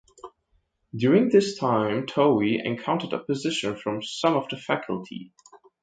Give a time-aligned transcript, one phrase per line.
[0.95, 5.31] During this same time Towey encountered opposition from some of the faculty.